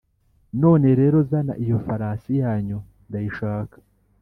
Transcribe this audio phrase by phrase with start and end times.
[0.61, 3.77] none rero zana iyo farasi yanyu ndayishaka